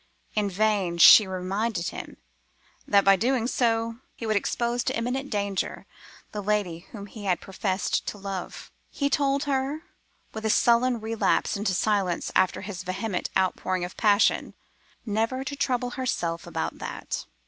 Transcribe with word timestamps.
In 0.33 0.49
vain 0.49 0.97
she 0.97 1.27
reminded 1.27 1.89
him 1.89 2.17
that, 2.87 3.05
by 3.05 3.13
so 3.13 3.17
doing, 3.19 3.99
he 4.15 4.25
would 4.25 4.35
expose 4.35 4.83
to 4.85 4.97
imminent 4.97 5.29
danger 5.29 5.85
the 6.31 6.41
lady 6.41 6.87
whom 6.91 7.05
he 7.05 7.25
had 7.25 7.39
professed 7.39 8.07
to 8.07 8.17
love. 8.17 8.71
He 8.89 9.11
told 9.11 9.43
her, 9.43 9.83
with 10.33 10.43
a 10.43 10.49
sullen 10.49 10.99
relapse 11.01 11.55
into 11.55 11.75
silence 11.75 12.31
after 12.35 12.61
his 12.61 12.81
vehement 12.81 13.29
outpouring 13.37 13.85
of 13.85 13.95
passion, 13.95 14.55
never 15.05 15.43
to 15.43 15.55
trouble 15.55 15.91
herself 15.91 16.47
about 16.47 16.79
that. 16.79 17.27